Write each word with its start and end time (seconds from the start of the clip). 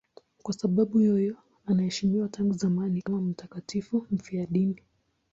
Kwa 0.43 0.53
sababu 0.53 0.99
hiyo 0.99 1.35
anaheshimiwa 1.65 2.29
tangu 2.29 2.53
zamani 2.53 3.01
kama 3.01 3.21
mtakatifu 3.21 4.07
mfiadini. 4.11 4.83